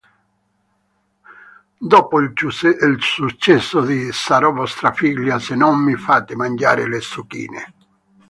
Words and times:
Dopo 1.77 2.19
il 2.21 2.33
successo 3.01 3.81
di 3.81 4.11
"Sarò 4.11 4.51
vostra 4.51 4.93
figlia 4.93 5.37
se 5.37 5.53
non 5.53 5.77
mi 5.79 5.93
fate 5.93 6.35
mangiare 6.35 6.89
le 6.89 7.01
zucchine. 7.01 7.73